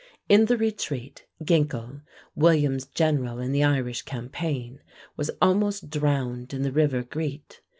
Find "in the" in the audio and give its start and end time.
0.27-0.57, 3.37-3.63, 6.55-6.71